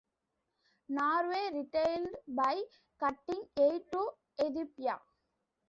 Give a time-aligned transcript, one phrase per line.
[0.89, 2.59] Norway retaliated by
[2.99, 4.11] cutting aid to
[4.43, 4.99] Ethiopia.